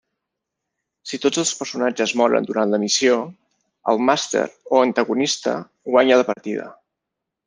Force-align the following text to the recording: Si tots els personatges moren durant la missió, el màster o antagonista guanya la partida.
Si 1.09 1.17
tots 1.25 1.41
els 1.41 1.49
personatges 1.57 2.13
moren 2.21 2.47
durant 2.47 2.73
la 2.75 2.79
missió, 2.85 3.17
el 3.93 4.01
màster 4.09 4.43
o 4.71 4.81
antagonista 4.87 5.55
guanya 5.97 6.19
la 6.23 6.27
partida. 6.31 6.67